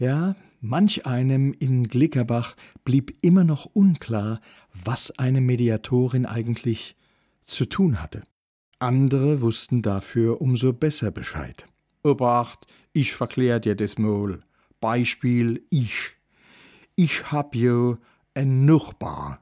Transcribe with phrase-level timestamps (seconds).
[0.00, 4.40] Ja, manch einem in Glickerbach blieb immer noch unklar,
[4.72, 6.96] was eine Mediatorin eigentlich
[7.42, 8.22] zu tun hatte.
[8.78, 11.66] Andere wussten dafür umso besser Bescheid.
[12.02, 14.42] Obacht, ich verklär dir das Maul.
[14.80, 16.16] Beispiel ich.
[16.96, 17.98] Ich hab jo
[18.32, 19.40] en Nachbar.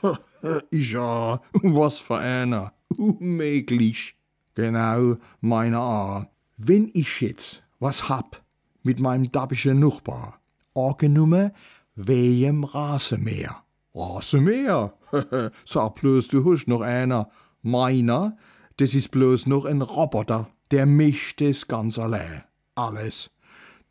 [0.70, 2.72] ich ja, was für einer.
[2.96, 4.16] Unmöglich.
[4.54, 6.30] Genau, meiner A.
[6.56, 8.41] Wenn ich jetzt was hab
[8.82, 10.40] mit meinem dabbischen Nachbar,
[10.74, 11.52] angenommen
[11.94, 13.62] wegen Rasenmäher.
[13.94, 14.94] Rasenmäher?
[15.64, 17.30] Sag bloß, du hast noch einer.
[17.62, 18.36] Meiner,
[18.78, 22.44] das ist bloß noch ein Roboter, der mischt es ganz allein.
[22.74, 23.30] Alles.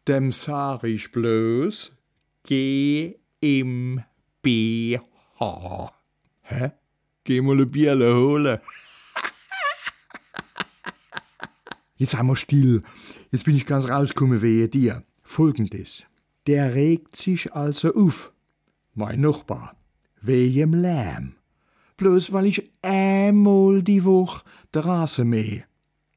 [0.08, 1.92] Dem sag ich bloß,
[2.44, 4.02] geh im
[4.42, 5.94] BH.
[6.42, 6.72] Hä?
[7.24, 8.60] Geh mal ein Bierle holen.
[12.02, 12.82] Jetzt wir still.
[13.30, 15.04] Jetzt bin ich ganz rausgekommen wehe dir.
[15.22, 16.04] Folgendes.
[16.48, 18.34] Der regt sich also auf.
[18.96, 19.76] Mein Nachbar.
[20.20, 21.36] Wegen Lärm.
[21.98, 24.44] Bloß weil ich einmal die Woche
[24.74, 25.66] der Rasen mähe.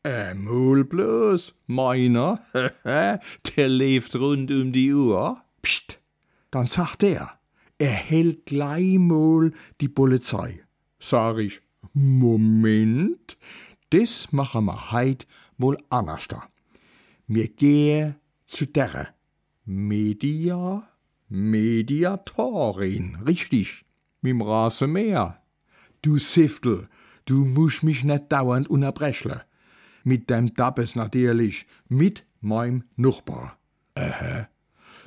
[0.03, 1.55] Einmal bloß?
[1.67, 2.41] Meiner?
[2.85, 5.39] der lebt rund um die Uhr.
[5.61, 6.01] Psst.
[6.51, 7.39] Dann sagt er,
[7.77, 10.61] er hält gleich mal die Polizei.
[10.99, 11.61] Sag ich,
[11.93, 13.37] Moment,
[13.95, 16.43] das machen wir heit wohl anders da.
[17.29, 19.15] Mir gehe zu der
[19.65, 20.83] Media,
[21.29, 23.85] Mediatorin, richtig,
[24.23, 25.41] mit'm Rasenmäher.
[26.03, 26.89] Du Siftel,
[27.25, 29.41] du musst mich nicht dauernd unterbrechen.
[30.03, 33.59] Mit dem Dabbes natürlich, mit meinem Nachbar.
[33.95, 34.45] Äh,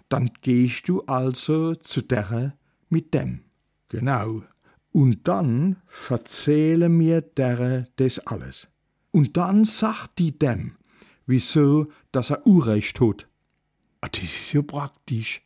[0.09, 2.57] dann gehst du also zu der
[2.89, 3.41] mit dem.
[3.89, 4.43] Genau.
[4.91, 8.69] Und dann verzähle mir der das alles.
[9.17, 10.75] Und dann sagt die dem,
[11.25, 13.27] wieso, dass er Urrecht hat.
[13.99, 15.41] Ah, das ist ja praktisch.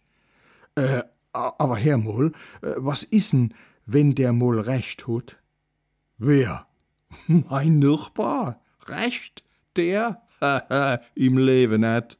[0.75, 3.53] Äh, aber Herr Moll, äh, was ist denn,
[3.85, 5.37] wenn der Moll Recht hat?
[6.17, 6.67] Wer?
[7.27, 8.59] Mein Nachbar.
[8.87, 9.41] Recht?
[9.77, 10.21] Der?
[11.15, 12.17] Im Leben nicht.